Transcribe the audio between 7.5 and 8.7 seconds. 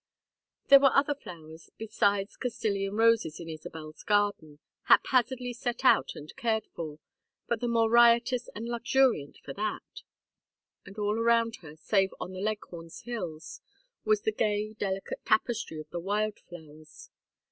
the more riotous and